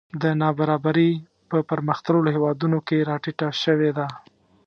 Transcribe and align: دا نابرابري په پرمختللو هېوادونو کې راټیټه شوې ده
دا 0.21 0.29
نابرابري 0.41 1.11
په 1.49 1.57
پرمختللو 1.69 2.29
هېوادونو 2.35 2.77
کې 2.87 3.05
راټیټه 3.09 3.47
شوې 3.63 3.91
ده 3.97 4.07